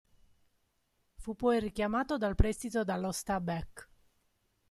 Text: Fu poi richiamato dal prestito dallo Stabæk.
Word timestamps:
Fu 1.13 1.35
poi 1.35 1.59
richiamato 1.59 2.17
dal 2.17 2.33
prestito 2.33 2.83
dallo 2.83 3.11
Stabæk. 3.11 3.89